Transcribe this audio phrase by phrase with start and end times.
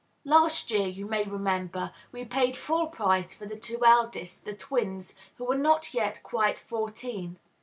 [0.25, 5.13] Last year, you may remember, we paid full price for the two eldest, the twins,
[5.35, 7.37] who are not yet quite fourteen.